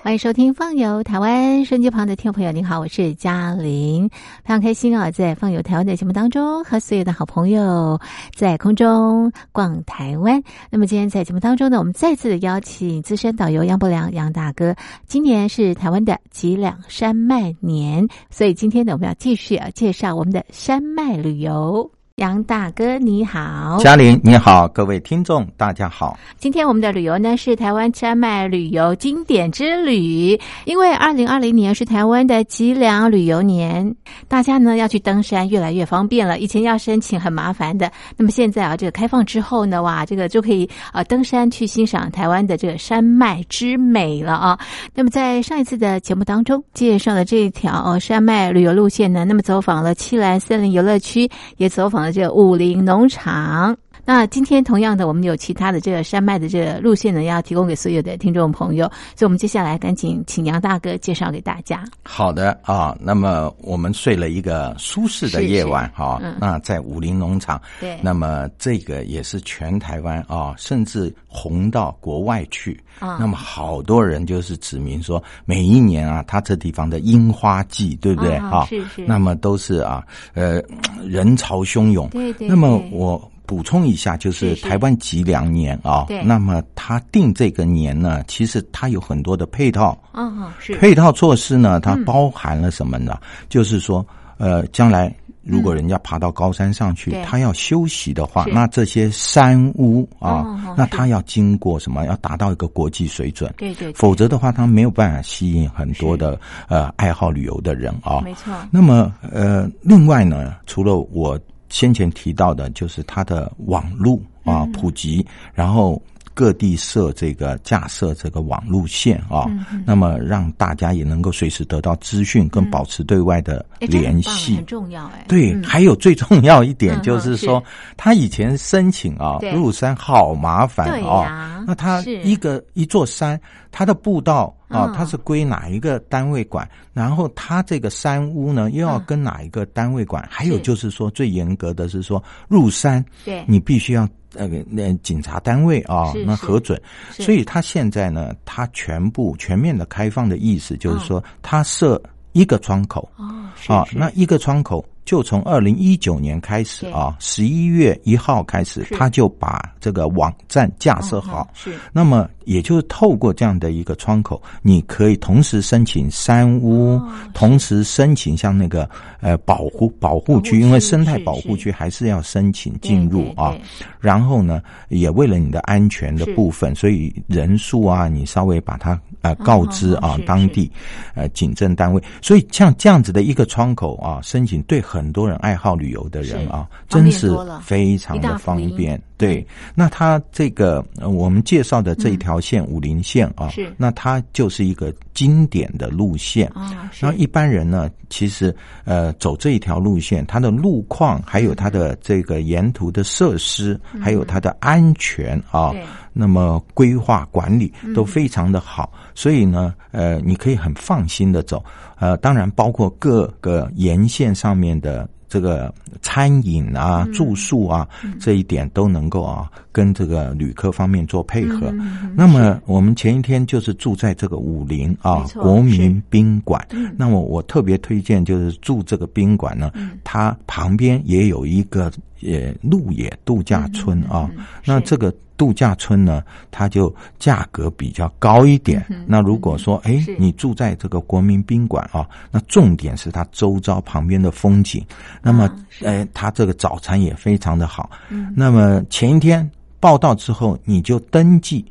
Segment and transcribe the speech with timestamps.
[0.00, 8.00] 欢迎收听《放游台湾》，手机旁的听众朋友，您好，我是嘉玲，非常开心啊，在《放游台湾》的节目当中，和所有的好朋友
[8.32, 10.42] 在空中逛台湾。
[10.70, 14.74] 那么今天在节目当中呢，我们再次的邀请资深导游杨伯良杨大哥。
[15.06, 21.90] 今年是台湾的脊梁山脉年，所以今天呢，我们要继续啊介绍我们的山脉旅游。
[22.18, 26.18] 杨大哥你好，嘉玲你好，各位听众大家好。
[26.36, 33.94] 今天我们的旅游呢是台湾山脉旅游经典之旅，因为二零二零年是台湾的脊梁旅游年，
[34.26, 37.88] 大家呢要去登山越来越方便了，以前要申请很麻烦的。
[38.16, 44.58] 那么现在啊，这个开放之后呢，哇，这个就可以啊登山去欣赏台湾的这个山脉之美了啊。
[44.92, 52.07] 那么在上一次的节目当中介绍的这一条山脉旅游路线呢，那么走访了七兰森林游乐区，也走访了。
[52.10, 53.76] 这武林农场。
[54.04, 58.90] 那今天同样的，我们有其他的这个山脉的这个路线呢，要提供给所有的听众朋友。
[59.14, 61.84] 所以，我们接下来赶紧请杨大哥介绍给大家。
[62.02, 66.20] 好的啊，那么我们睡了一个舒适的夜晚哈。
[66.40, 73.18] 那在武林农场，对，那么这个也是全台湾啊，甚至红到国外去啊。
[73.20, 78.64] 那么好多人就是指明说，每一年啊，他这地方的樱花季，对不对啊？
[78.66, 79.04] 是是。
[79.06, 80.62] 那么都是啊，呃，
[81.04, 82.08] 人潮汹涌。
[82.08, 82.48] 对对。
[82.48, 83.30] 那么我。
[83.48, 93.18] 补充一下，就是台湾吉良年啊，那么他定这个年呢，其实它有很多的配套，嗯，是配套措施呢，它包含了什么呢？
[93.48, 95.10] 就是说，呃，将来
[95.42, 100.44] 如果人家爬到高山上去，他要休息的话，那这些山屋啊，
[100.76, 102.04] 那他要经过什么？
[102.04, 108.20] 要达到一个国际水准，对对，否则的话，他没有办法吸引很多的呃爱好旅游的人啊。
[108.20, 108.52] 没错。
[108.70, 111.40] 那么呃，另外呢，除了我。
[111.68, 115.24] 先前提到的就是它的网络啊普及，
[115.54, 116.00] 然后
[116.38, 119.50] 各地设这个架设这个网路线啊，
[119.84, 125.24] 那么让大家也能够随时得到资讯，跟保持对外的联系，很重要哎。
[125.26, 127.60] 对，还有最重要一点就是说，
[127.96, 133.40] 他以前申请啊入山好麻烦啊，那他一个一座山，
[133.72, 134.54] 它的步道。
[134.68, 136.68] 啊，它是归哪一个单位管？
[136.92, 140.22] 然后它这个山屋呢，又要跟哪一个单位管？
[140.30, 146.80] 还有就是说，最严格的是说入山，对，你必须要那个那警察单位啊，那核准。
[147.10, 152.00] 所以他现在呢，他全部全面的开放的意思就是说，他设
[152.32, 154.84] 一个窗口哦，啊，那一个窗口。
[155.08, 161.48] 就从二零一九年开始啊，十一月一号开始，他就把这个网站架设好。
[161.54, 167.00] 是，那么也就是透过这样的一个窗口，你可以同时申请三屋，
[167.32, 168.86] 同时申请像那个
[169.22, 173.56] 呃保护保护区，因为生态保护区还是要申请进入啊。
[173.98, 174.60] 然后呢，
[174.90, 180.70] 也为了你的安全的部分，所以人数啊，你稍微把它呃告知啊当地
[181.14, 182.02] 呃警政单位。
[182.20, 187.30] 所以像这样子的一个窗口啊，申请对很很多人爱好旅游的人啊，真是
[187.62, 189.00] 非常的方便。
[189.18, 196.88] 对，那它这个我们介绍的这一条线武林线啊，是那它就是一个经典的路线啊。
[197.00, 205.74] 然后一般人呢，其实呃走这一条路线，它的路况还有它的这个沿途的设施，还有它的安全啊，
[206.12, 211.64] 那么规划管理都非常的好，所以呢，呃，你可以很放心的走。
[211.98, 215.08] 呃，当然包括各个沿线上面的。
[215.28, 215.72] 这个
[216.02, 217.86] 餐饮啊、住宿啊，
[218.18, 221.72] 这一点都能够啊，跟这个旅客方面做配合。
[222.14, 226.66] 那么我们前一天就是住在这个武林啊国民宾馆。
[226.96, 229.70] 那么我特别推荐就是住这个宾馆呢，
[230.02, 234.30] 它旁边也有一个呃鹿野度假村啊。
[234.64, 235.14] 那这个。
[235.38, 238.84] 度假村呢，它就价格比较高一点。
[239.06, 244.84] 那如果说，哎，你住在这个国民宾馆啊，那重点是它周遭旁边的风景。
[245.22, 245.48] 那么，
[245.84, 247.88] 哎，它这个早餐也非常的好。
[248.34, 249.48] 那么前一天
[249.78, 251.64] 报到之后，你就登记。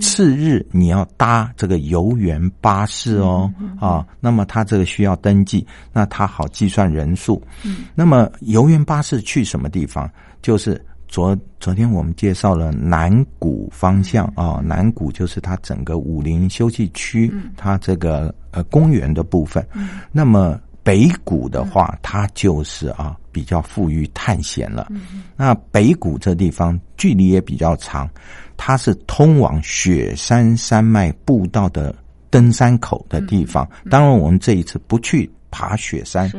[0.00, 7.40] 次日你要搭这个游园巴士哦，啊，那么它这个需要登记，那它好计算人数。
[7.94, 10.10] 那么游园巴士去什么地方？
[10.42, 10.84] 就是。
[11.08, 19.66] 昨昨天我们介绍了南谷方向啊，南谷就是它整个武林休息区，它这个呃公园的部分。
[20.12, 24.90] 那么北谷的话，它就是啊比较富裕探险了。
[25.36, 28.08] 那北谷这地方距离也比较长，
[28.56, 31.94] 它是通往雪山山脉步道的
[32.30, 33.68] 登山口的地方。
[33.90, 35.30] 当然，我们这一次不去。
[35.48, 36.30] 爬雪山。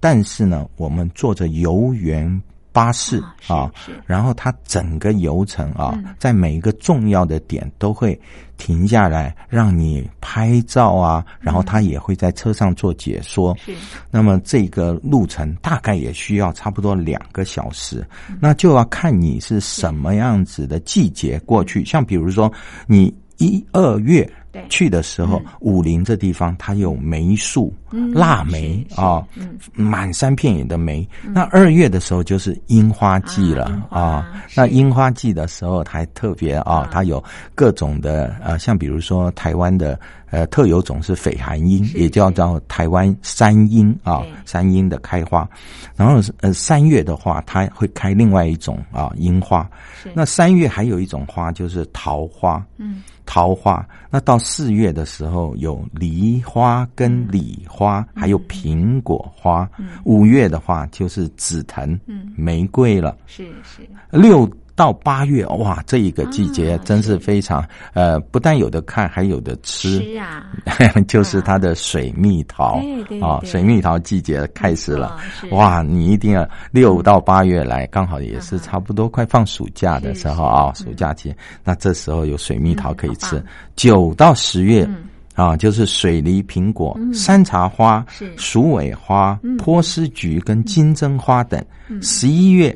[0.00, 2.42] 但是呢，我们坐着游园。
[2.72, 3.70] 巴士啊，
[4.06, 8.18] 然后它整个游程啊，在每一个重要的点都会
[8.56, 13.56] 停下来让你拍照啊，然后他也会在车上做解说。
[13.64, 13.74] 是，
[14.10, 18.06] 那么这个路程大概也需要差不多两个小时，
[18.40, 21.84] 那就要看你是什么样子的季节过去。
[21.84, 22.52] 像比如说
[22.86, 24.28] 你一二月。
[24.68, 27.72] 去的时候，武陵这地方它有梅树、
[28.12, 29.26] 腊梅啊，
[29.72, 31.06] 满山遍野的梅。
[31.22, 34.42] 那二月的时候就是樱花季了啊。
[34.54, 37.22] 那樱花季的时候还特别啊，它有
[37.54, 39.98] 各种的呃，像比如说台湾的
[40.30, 45.48] 呃特有种是绯寒樱，也叫做台湾山樱啊，山樱的开花。
[45.96, 49.68] 然后呃三月的话，它会开另外一种啊樱花。
[50.14, 52.64] 那三月还有一种花就是桃花。
[52.76, 53.02] 嗯。
[53.26, 59.68] 桃花，那到四月的时候有梨花跟李花，还有苹果花。
[60.04, 61.98] 五月的话就是紫藤、
[62.36, 63.16] 玫瑰了。
[63.26, 63.88] 是是。
[64.10, 64.48] 六。
[64.74, 69.98] 到八月哇，这一个季节真是非常呃，不但有的看，还有的吃。
[69.98, 70.46] 吃啊，
[71.06, 72.80] 就是它的水蜜桃
[73.20, 75.18] 啊，水蜜桃季节开始了。
[75.50, 81.34] 哇，你一定要六到八月来，刚好也是差不多快放暑假的时候啊，暑假期。
[81.62, 83.42] 那这时候有水蜜桃可以吃。
[83.76, 84.88] 九到十月
[85.34, 88.04] 啊，就是水梨、苹果、山茶花、
[88.36, 91.62] 鼠尾花、波斯菊跟金针花等。
[92.00, 92.74] 十一月。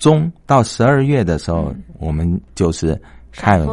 [0.00, 3.00] 中到十二月的时候，我们就是
[3.30, 3.64] 看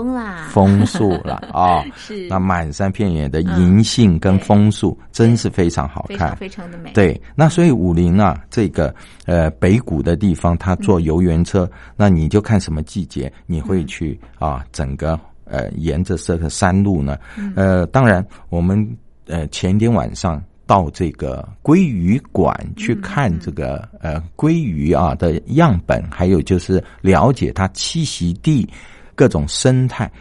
[0.50, 1.82] 枫树了啊。
[1.96, 6.92] 是那满山遍野的银杏跟枫树，真是非常好看，非常的美。
[6.92, 8.94] 对，那所以武陵啊，这个
[9.26, 14.64] 呃北谷的地方，它坐游园车，那你就看什么季节你会去啊？
[14.74, 17.18] 整个呃沿着这个山路呢，
[17.56, 18.86] 呃，当然我们
[19.28, 20.44] 呃前一天晚上。
[20.68, 28.68] 到这个鲑鱼馆去看这个呃鲑鱼啊的样本，还有就是了解它栖息地
[29.16, 30.12] 各种生态。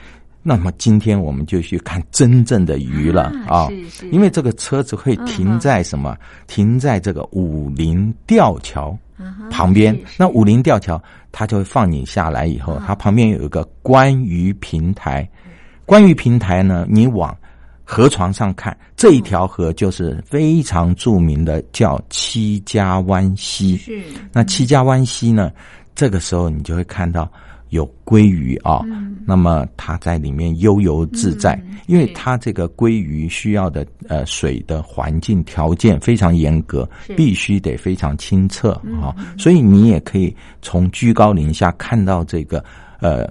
[0.49, 3.69] 那么今天我们就去看真正的鱼了啊！
[4.13, 6.17] 因为这个车子会停在什么？
[6.47, 8.97] 停在这个武林吊桥
[9.51, 9.99] 旁边。
[10.17, 11.03] 那武林吊桥，
[11.33, 15.29] 它就会放你下来以后，它旁边有一个观鱼平台。
[15.85, 17.37] 观鱼平台呢，你往。
[17.89, 23.77] 河床上看这一条河就是非常著名的，叫七家湾溪。
[23.77, 24.03] 是
[24.33, 25.53] 那七家湾溪呢？
[25.95, 27.31] 这个时候你就会看到
[27.69, 28.83] 有鲑鱼啊，
[29.25, 31.57] 那么它在里面悠游自在，
[31.87, 42.63] 因为它这个鲑鱼需要的呃水的环境条件非常严格，必须得非常清澈啊，所以你也可以从居高临下看到这个
[43.01, 43.25] 呃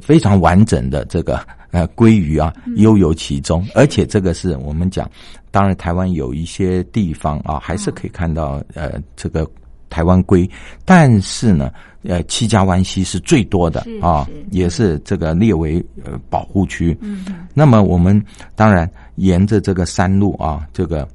[0.00, 1.38] 非常完整的这个。
[1.70, 5.10] 呃，鲑鱼啊，悠游其中，而且这个是我们讲，
[5.50, 9.46] 当然台湾有一些地方啊，还是可以看到呃这个
[9.90, 10.48] 台湾龟，
[10.86, 11.70] 但是呢，
[12.04, 16.96] 呃七家湾溪是最多的啊，也是这个列为呃保护区。
[17.02, 18.18] 嗯，那么我们
[18.56, 21.06] 当然沿着这个山路啊，这个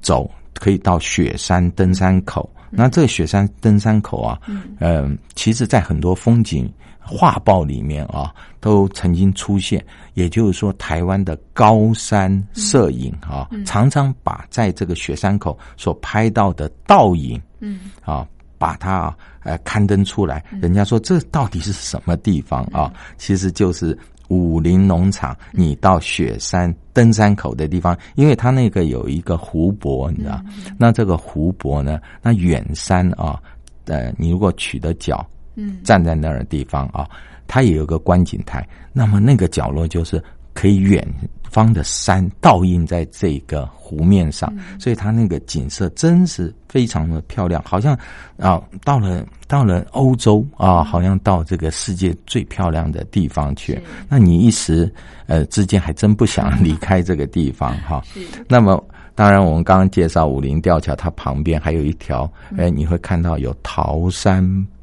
[0.00, 2.50] 走可以到雪山登山口。
[2.70, 4.40] 那这个雪山登山口啊，
[4.80, 6.68] 嗯，其实在很多风景。
[7.04, 9.84] 画报里面啊，都曾经出现。
[10.14, 18.26] 也就是说，台湾的高山摄影啊，常常把在这个雪山口所拍到的倒影，嗯啊，
[18.58, 20.44] 把它啊呃刊登出来。
[20.60, 22.92] 人家说这到底是什么地方啊？
[23.16, 25.34] 其实就是武林农场。
[25.50, 30.42] 你到雪山登山口的地方，因为它那个有一个湖泊，你知道？
[30.78, 33.40] 那这个湖泊呢，那远山啊，
[33.86, 35.26] 呃，你如果取得脚。
[35.54, 37.08] 嗯，站在那儿的地方啊，
[37.46, 38.66] 它也有个观景台。
[38.92, 41.06] 那么那个角落就是可以远
[41.50, 47.98] 方的山倒映在这个湖面上，所以它那个景色真是非常的漂亮，好像
[48.38, 53.78] 啊到了到了欧洲啊，好像到这个世界最漂亮的地方去。
[54.08, 54.90] 那你一时
[55.26, 58.02] 呃之间还真不想离开这个地方 哈。
[58.48, 58.82] 那么
[59.14, 64.42] 当然，我们刚刚介绍武林吊桥，它旁边还有一条，哎，你会看到有桃山。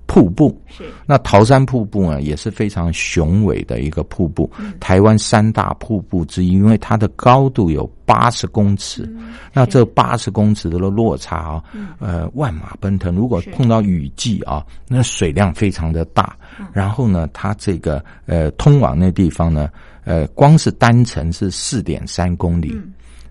[0.09, 0.59] 瀑布。
[0.67, 0.83] 是。
[1.05, 4.49] 那桃山瀑布呢，也是非常雄伟的一个瀑布，
[4.79, 9.07] 台湾三大瀑布之一，因为它的高度有八十公尺，
[9.53, 11.63] 那这八十公尺的落差啊，
[11.99, 13.15] 呃，万马奔腾。
[13.15, 16.35] 如果碰到雨季啊，那水量非常的大。
[16.73, 19.69] 然后呢，它这个呃，通往那地方呢，
[20.05, 22.75] 呃，光是单程是四点三公里，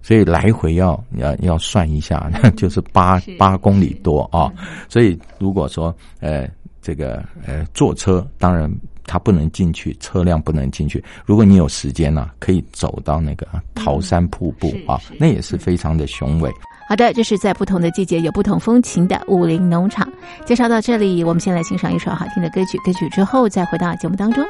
[0.00, 4.52] 所以来回要要要算一下， 就是八八公里多啊。
[4.88, 6.49] 所以如果说呃。
[6.88, 8.73] 这个呃，坐车当然
[9.04, 11.04] 它不能进去，车辆不能进去。
[11.26, 16.50] 如果你有时间呢，可以走到那个桃山瀑布啊，那也是非常的雄伟。
[16.88, 20.11] 好的，这是在不同的季节有不同风情的武林农场。
[20.47, 24.42] 介绍到这里，我们先来欣赏一首好听的歌曲，歌曲之后再回到节目当中。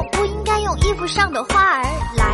[0.00, 1.84] 我不应该用衣服上的花儿
[2.16, 2.29] 来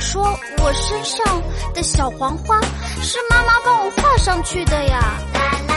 [0.00, 0.22] 说
[0.58, 1.42] 我身上
[1.74, 2.58] 的小黄花
[3.02, 5.69] 是妈妈帮我画上去的呀。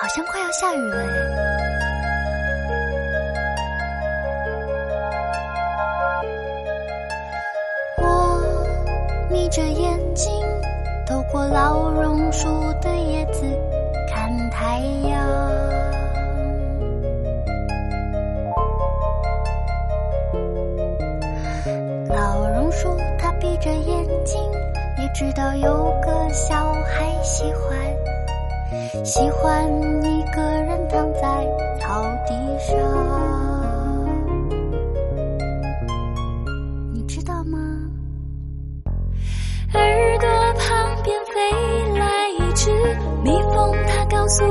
[0.00, 1.04] 好像快要下雨了。
[7.98, 8.40] 我
[9.30, 10.32] 眯着眼睛，
[11.06, 12.48] 透过老榕树
[12.80, 13.42] 的叶子
[14.08, 15.20] 看太阳。
[22.08, 24.42] 老榕树它闭着眼睛，
[24.98, 27.89] 也知道有个小孩喜欢，
[29.02, 29.66] 喜欢
[30.02, 31.20] 一个人躺在
[31.80, 32.76] 草地上
[36.92, 37.58] 你知道吗？
[39.72, 40.28] 耳朵
[40.58, 42.70] 旁边飞来一只
[43.24, 44.44] 蜜蜂它告诉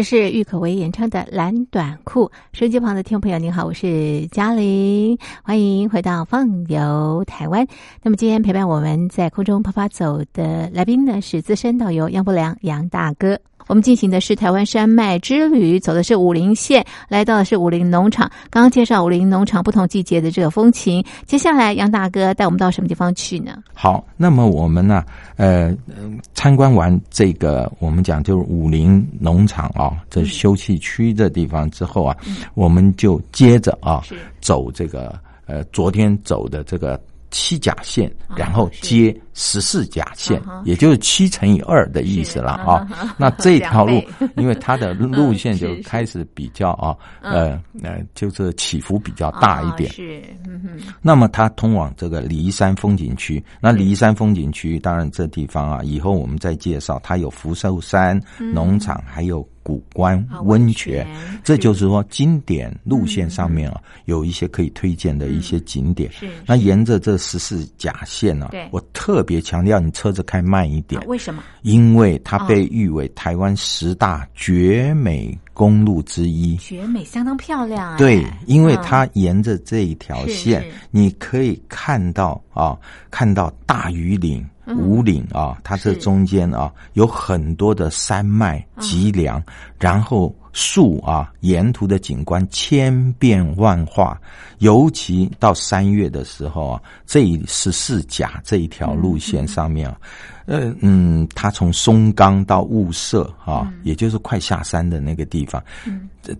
[0.00, 2.24] 这是郁可唯演唱的《蓝短裤》。
[2.58, 7.66] 手机旁的听众朋友，您好，我是嘉玲，欢迎回到《放游台湾》。
[8.02, 13.38] 那么今天陪伴我们在空中啪啪走的来宾呢，是资深导游杨伯良杨大哥。
[13.70, 18.28] 我们进行的是台湾山脉之旅，走的是武陵县，来到的是武陵农场。
[18.50, 23.62] 刚刚介绍武陵农场不同季节的这个风情，接下来杨大哥带我们到什么地方去呢？
[23.72, 25.04] 好，那么我们呢，
[25.36, 25.72] 呃，
[26.34, 32.16] 参观完这个我们讲就是武陵农场啊，这休憩区的地方之后啊，
[32.54, 34.02] 我们就接着啊
[34.40, 37.00] 走这个呃昨天走的这个。
[37.30, 42.86] 七甲线，然后接十四甲线，也就是七乘以二的意思了啊。
[43.16, 44.02] 那这条路，
[44.36, 49.90] 因为它的路线就开始比较啊，呃呃，就是起伏比较大一点。
[49.92, 50.22] 是，
[51.00, 53.42] 那么它通往这个骊山风景区。
[53.60, 57.00] 那骊山风景区，当然这地方啊，以后我们再介绍。
[57.02, 59.46] 它有福寿山农场，还有。
[59.70, 61.06] 古关温泉，
[61.44, 66.10] 这就是说经典路线上面啊，有一些可以推荐的一些景点。
[66.10, 71.00] 是，那沿着这十四甲线呢，我特别强调你车子开慢一点。
[71.06, 71.44] 为什么？
[71.62, 76.56] 因为它被誉为台湾十大绝美公路之一。
[76.56, 77.96] 绝美，相当漂亮。
[77.96, 82.76] 对，因为它沿着这一条线，你可以看到啊，
[83.08, 84.44] 看到大屿岭。
[84.76, 89.42] 五岭啊，它这中间啊有很多的山脉脊梁，
[89.78, 94.20] 然后树啊，沿途的景观千变万化。
[94.58, 99.96] 尤其到三月的时候啊，这十四甲这一条路线上面啊，
[100.44, 105.62] 呃嗯，它从松冈到雾社啊，也就是快下山的那个地方，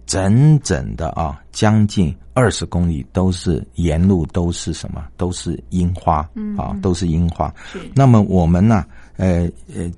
[0.04, 5.02] 整整的啊，将近二十公里都是沿路都是什么？
[5.16, 6.16] 都是樱花
[6.58, 7.50] 啊，都是樱花。
[7.94, 8.84] 那么我们呢？
[9.21, 9.93] 呃呃，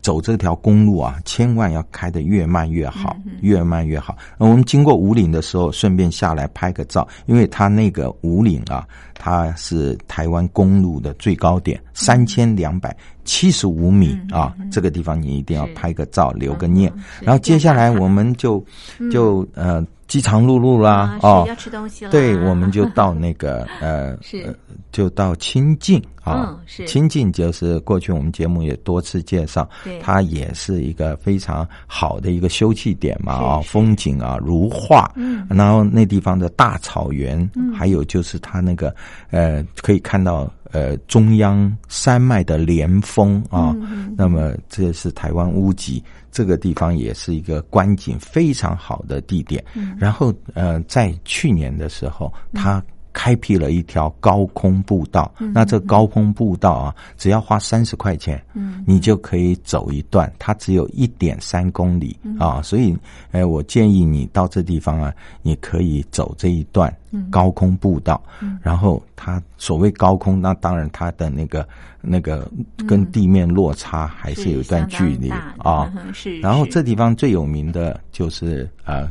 [0.00, 4.16] 走这条公路啊，千万要开得越慢越好，越慢越好。
[4.38, 16.90] 我们经过五岭的时候，顺便下来拍个照，因为它那个五岭啊，它是台湾公路的最高点，三千两百七十五米啊，这个地方你一定要拍个照，留个念。
[17.20, 18.64] 然后接下来我们就
[19.10, 19.84] 就呃。
[20.08, 22.10] 饥肠辘辘啦，哦，要吃东西了。
[22.10, 24.54] 对，我们就到那个呃， 是，
[24.90, 26.86] 就到清境啊，是。
[26.86, 29.68] 亲近，就是过去我们节目也多次介绍，
[30.00, 37.72] 它也是一个非常好的一个休憩点嘛，啊，风景啊如画，嗯，然后那地方的大草原，嗯。
[37.72, 38.94] 还有就是它那个
[39.30, 40.50] 呃，可以看到。
[40.72, 43.76] 呃，中央山脉的连峰啊，
[44.16, 49.62] 那么这是台湾屋脊这个地方，也是一个观景非常好的地点。
[49.74, 49.94] 嗯。
[50.00, 55.32] 然后呃，在去年的时候，它开辟了一条高空步道。
[55.38, 58.42] 那这高空步道啊，只要花三十块钱，
[58.86, 60.32] 你就可以走一段。
[60.38, 62.96] 它只有一点三公里啊，所以
[63.30, 66.92] 呃，我建议你到这地方啊，你可以走这一段。
[67.30, 68.22] 高空步道，
[68.62, 71.68] 然后它所谓高空，那当然它的那个
[72.00, 72.50] 那个
[72.88, 75.92] 跟地面落差还是有一段距离啊。
[76.14, 79.06] 是，然后这地方最有名的就是呃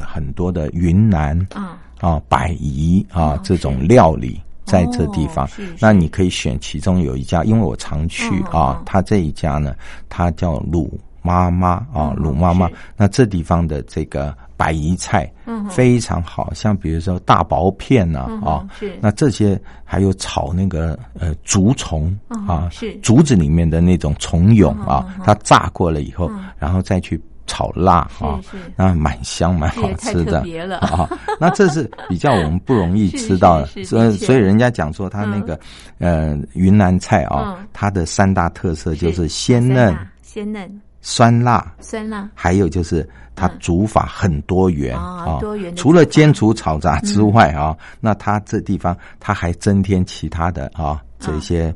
[0.00, 5.48] 很多的云南啊啊百宜啊这种料理在这地方，
[5.80, 9.74] 那你可以选其中有一家，因为我常去啊，他这一家呢，
[10.08, 14.34] 它叫鲁妈妈啊鲁妈妈，那这地方的这个。
[14.54, 22.94] 白宜菜，嗯，非常好，像比如说大薄片呐，啊，是，那这些还有炒那个呃竹虫啊，是。
[22.98, 28.40] 竹子里面的那种虫蛹啊，它炸过了以后，然后再去炒辣啊，
[28.76, 30.40] 那蛮香蛮好吃的。
[30.78, 31.08] 啊。
[31.40, 35.58] 那这是比较我们不容易吃到的， 所以所以人家讲说他那个
[35.98, 40.80] 呃云南菜啊，它的三大特色就是鲜嫩，鲜嫩。
[41.04, 45.74] 酸辣，酸辣，还有就是它煮法很多元啊，多元。
[45.74, 51.74] 除了煎煮炒炸之外啊，那它这地方它还增添其他的啊这些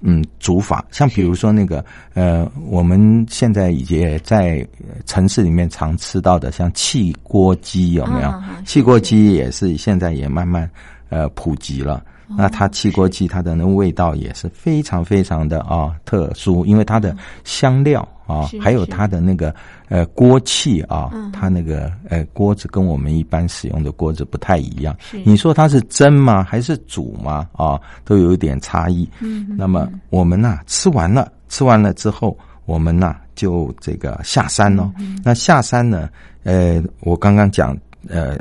[0.00, 4.66] 嗯煮法，像比如说那个呃，我们现在也在
[5.06, 8.34] 城市里面常吃到的，像汽锅鸡有没有？
[8.64, 10.70] 汽锅鸡也是现在也慢慢
[11.08, 12.02] 呃普及了。
[12.28, 19.54] 那它汽锅鸡它的那味道也是非常非常的啊特殊，因为它的香料啊，还有它的那个
[19.88, 24.96] 呃锅气啊，它那个呃锅子跟我们一般使用的锅子不太一样。
[25.24, 26.42] 你说它是蒸吗？
[26.42, 27.48] 还是煮吗？
[27.52, 29.08] 啊，都有一点差异。
[29.20, 29.46] 嗯。
[29.56, 34.90] 那么我们呢吃完了，吃完了之后，我们呢就这个下山喽。
[35.24, 36.08] 那下山呢，
[36.44, 37.76] 呃，我刚刚讲
[38.08, 38.36] 呃。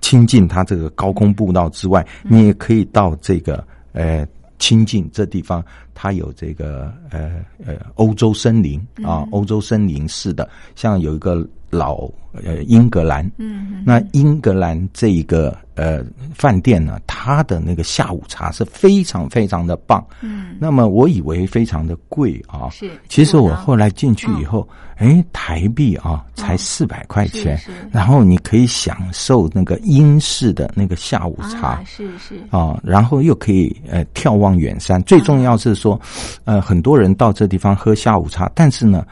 [0.00, 4.24] 亲近它这个高空步道之外，你也可以到这个呃
[4.58, 12.08] 亲近这地方，它有这个呃呃欧洲森林啊，欧洲森林式的，像有一个老
[12.44, 16.02] 呃英格兰，嗯，那英格兰这一个呃
[16.34, 27.60] 饭店呢，它的那个下午茶是非常非常的棒，嗯，那么我以为非常的贵啊，是，其实我后来进去以后，哎，台币啊才四百块钱，
[27.92, 32.36] 然后你可以享受那个英式的那个下午茶，是是。
[32.50, 36.00] 啊，然后又可以呃眺望远山，最重要是说，
[36.44, 39.04] 呃，很多人到这地方喝下午茶，但是呢。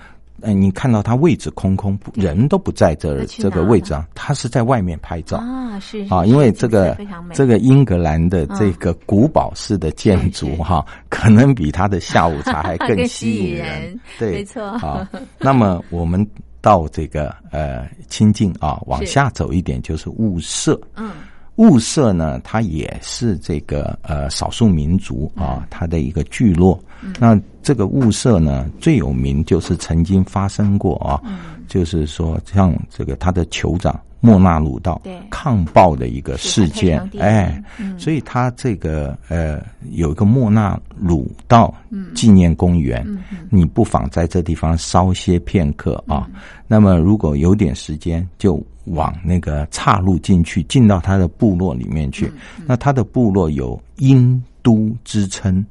[0.43, 5.39] 哎，你看到他位置空空，人都不在这这个位置啊，他是在外面拍照。
[5.39, 6.97] 啊，是啊，因为这个
[7.33, 14.63] 这个英格兰的这个古堡式的建筑 哈，可能比他的下午茶还更吸引人，对，没错。
[14.63, 15.09] 啊。
[15.39, 16.27] 那么我们
[16.61, 21.11] 到这个呃清境啊，往下走一点就是雾社，嗯。
[21.57, 26.79] 雾社呢，它也是这个呃少数民族啊，它的一个聚落。
[27.19, 31.21] 那这个雾社呢，最有名就是曾经发生过啊，
[31.67, 37.63] 就是说像这个他的酋长莫纳鲁道抗暴的一个事件，哎，
[37.97, 41.73] 所以他这个呃有一个莫纳鲁道
[42.15, 43.07] 纪念公园，
[43.49, 46.29] 你不妨在这地方稍歇片刻啊。
[46.67, 48.63] 那么如果有点时间，就。
[48.87, 52.31] 往那个岔路进去，进到他的部落里面去。
[52.67, 55.65] 那他的部落有樱都之称，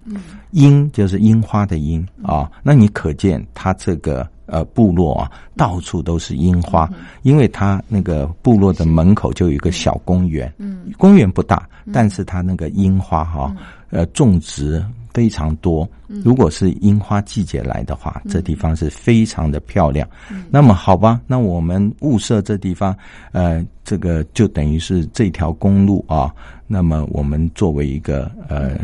[0.51, 2.51] 樱就是樱花的樱啊。
[2.63, 6.89] 那你可见他这个呃部落啊，到处都是樱花，
[7.23, 10.53] 因为他那个部落的门口就有一个小公园，
[10.97, 13.55] 公园不大，但是他那个樱花哈，
[13.89, 14.83] 呃种植。
[15.15, 15.89] 非常多。
[16.07, 20.05] 如果是樱花季节来的话，这地方是非常的漂亮。
[20.51, 22.95] 那么好吧，那我们物色这地方，
[23.31, 26.31] 呃，这个就等于是这条公路啊。
[26.67, 28.77] 那么我们作为一个呃。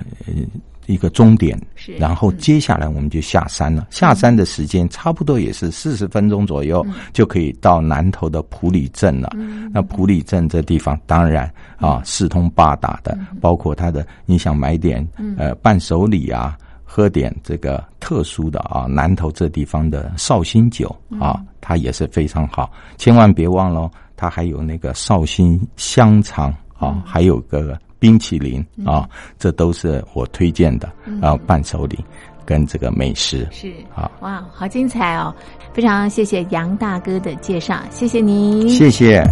[0.91, 1.60] 一个终点，
[1.97, 3.88] 然后接下来我们就下山了。
[3.89, 9.32] 下山的时间差不多也是四十分钟左右，就可以到南头的普里镇了。
[9.71, 22.71] 那普里镇这地方当然啊，四通八达的，包括它的你想买点呃伴手礼啊，喝点这个特殊的啊，南头这地方的绍兴酒啊，它也是非常好。
[22.97, 27.80] 千万别忘了，它还有那个绍兴香肠啊，还有个。
[28.01, 32.03] 冰淇淋啊，这都是我推荐的然后，伴手礼
[32.43, 33.71] 跟这个美食是。
[33.95, 35.31] 啊，哇，好精彩哦！
[35.71, 39.23] 非常谢谢杨大哥的介绍，谢谢您，谢谢。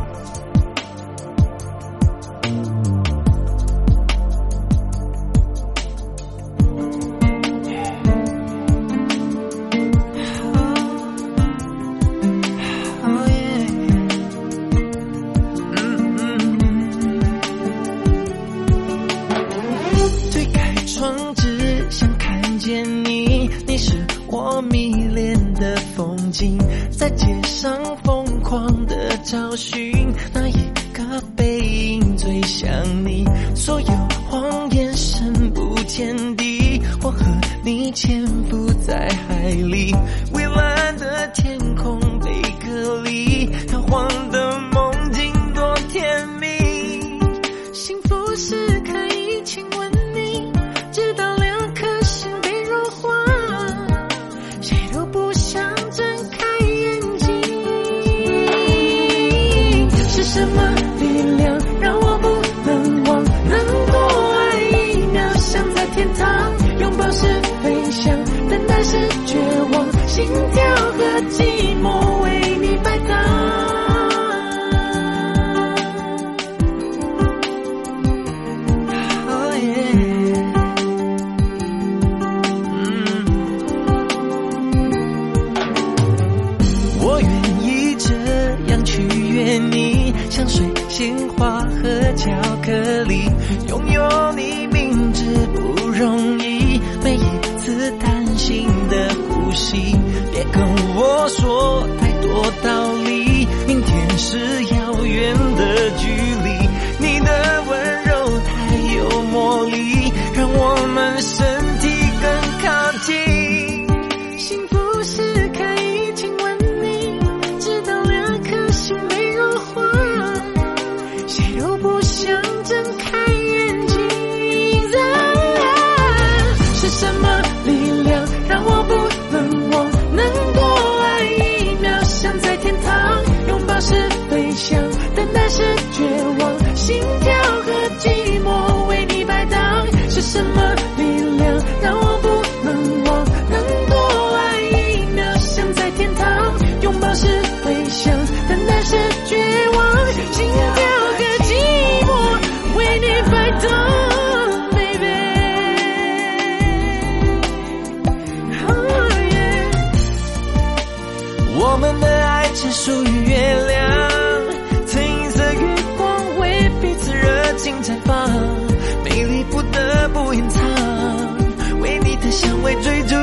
[172.63, 173.15] 为追逐，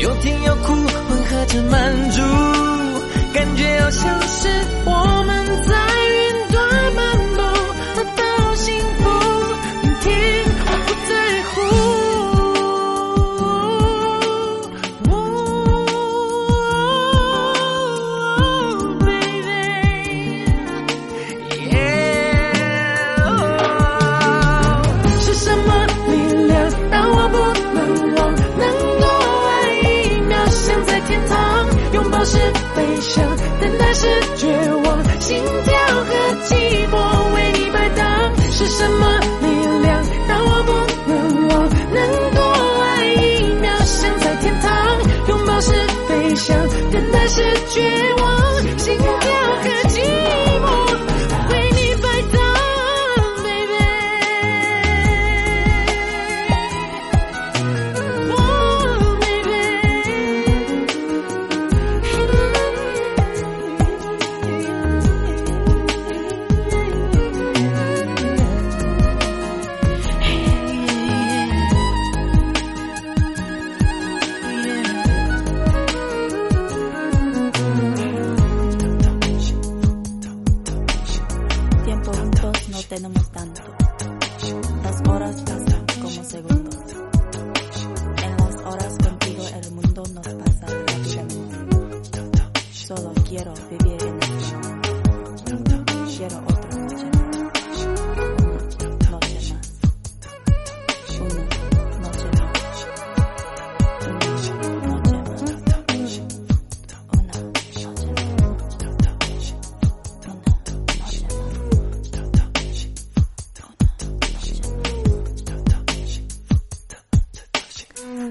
[0.00, 2.20] 有甜有苦混合着满足，
[3.32, 4.48] 感觉好像是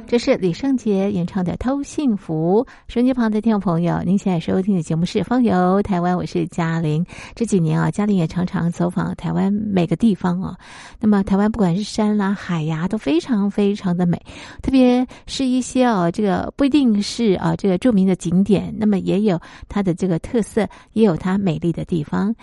[0.10, 2.66] 这是李圣杰演唱的《偷幸福》。
[2.92, 7.06] 收音机旁的听众朋友，您现在收听的节目是《方游台湾》，我是嘉玲。
[7.36, 10.58] 这几年啊，嘉玲也常常走访台湾每个地方啊。
[11.00, 14.20] 那么，台湾不管是山啦、海呀，都非常非常的美。
[14.64, 22.36] 特别是一些啊，这个不一定是啊这个著名的景点，那么也有它的这个特色，也有它美丽的地方。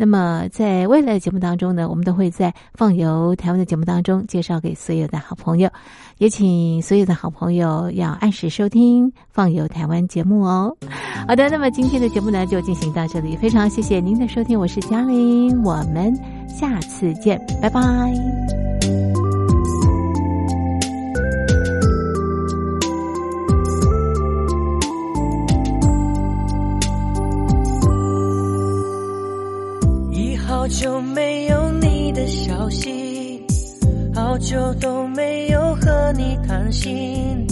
[0.00, 5.68] 那么，在未来的节目当中呢，我们都会在放游台湾的节目当中介绍给所有的好朋友，
[6.18, 10.72] 也请所有的好朋友要按时收听放游台湾节目哦。
[11.26, 16.14] 好的，那么今天的节目呢就进行到这里，非常谢谢您的收听，我是嘉玲，我们
[16.46, 17.82] 下次见，拜拜。
[30.68, 33.42] 好久没有你的消息，
[34.14, 37.46] 好久都没有和你谈心，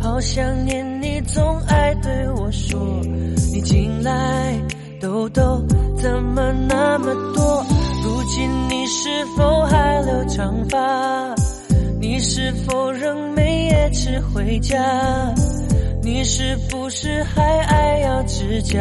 [0.00, 2.80] 好想念你，总爱对我说，
[3.52, 4.58] 你近来
[4.98, 5.62] 痘痘
[5.98, 7.62] 怎么那么多？
[8.02, 11.34] 如今你是否还留长发？
[12.00, 14.78] 你是否仍每夜迟回家？
[16.02, 18.80] 你是不是还爱咬指甲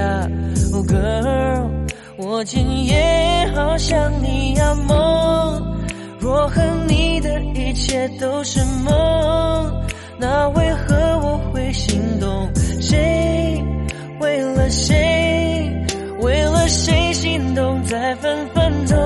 [0.71, 1.84] ？Oh girl。
[2.17, 5.75] 我今夜好想你呀、梦。
[6.17, 9.85] 若和你的一切都是梦，
[10.17, 12.49] 那为何我会心动？
[12.79, 13.61] 谁
[14.21, 15.69] 为了谁，
[16.21, 18.97] 为了谁心动在纷纷中？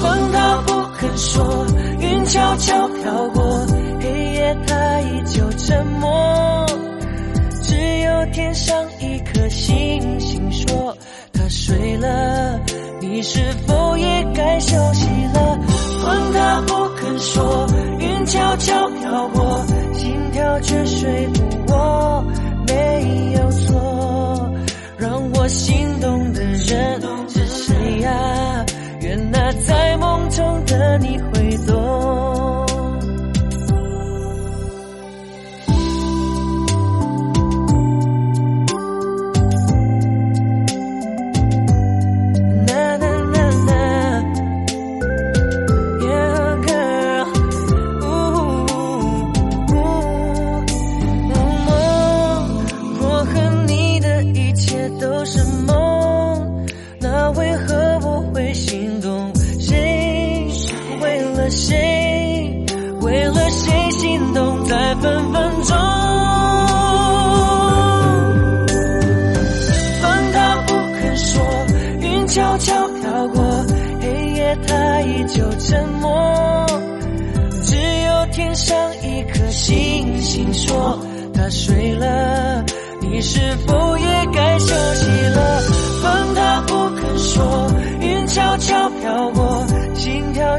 [0.00, 1.66] 荒岛不肯说，
[1.98, 3.66] 云悄悄飘过，
[4.00, 6.64] 黑夜它依旧沉默。
[8.32, 10.96] 天上一颗星星说
[11.32, 12.60] 它睡了，
[13.00, 15.58] 你是否也该休息了？
[16.02, 17.66] 风它不肯说，
[17.98, 22.24] 云悄悄飘过，心跳却说服我
[22.66, 24.50] 没有错。
[24.96, 27.00] 让我心动的人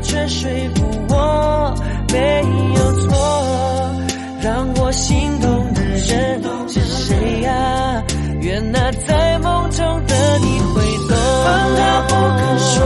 [0.02, 1.74] 却说服我
[2.12, 2.44] 没
[2.76, 3.12] 有错，
[4.42, 8.04] 让我心动的人是谁啊？
[8.42, 11.18] 愿那在梦中的你会懂。
[11.44, 12.80] 风它不肯说，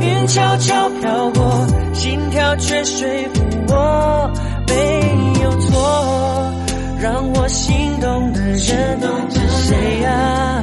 [0.00, 4.32] 云悄悄飘过，心跳却说服我
[4.66, 4.72] 没
[5.42, 6.52] 有错，
[7.00, 9.38] 让我心动的人是
[9.68, 10.53] 谁啊？